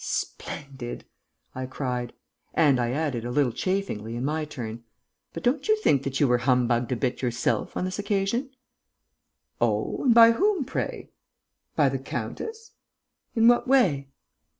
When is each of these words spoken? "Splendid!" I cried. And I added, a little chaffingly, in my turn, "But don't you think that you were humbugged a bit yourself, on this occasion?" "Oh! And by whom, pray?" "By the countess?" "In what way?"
"Splendid!" 0.03 1.05
I 1.53 1.67
cried. 1.67 2.13
And 2.55 2.79
I 2.79 2.89
added, 2.89 3.23
a 3.23 3.29
little 3.29 3.51
chaffingly, 3.51 4.15
in 4.15 4.25
my 4.25 4.45
turn, 4.45 4.83
"But 5.31 5.43
don't 5.43 5.67
you 5.67 5.75
think 5.77 6.01
that 6.01 6.19
you 6.19 6.27
were 6.27 6.39
humbugged 6.39 6.91
a 6.91 6.95
bit 6.95 7.21
yourself, 7.21 7.77
on 7.77 7.85
this 7.85 7.99
occasion?" 7.99 8.49
"Oh! 9.61 10.05
And 10.05 10.15
by 10.15 10.31
whom, 10.31 10.65
pray?" 10.65 11.11
"By 11.75 11.89
the 11.89 11.99
countess?" 11.99 12.71
"In 13.35 13.47
what 13.47 13.67
way?" 13.67 14.07